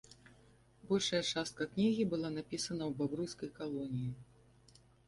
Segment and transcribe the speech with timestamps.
[0.91, 4.11] Большая частка кнігі была напісана ў бабруйскай калоніі.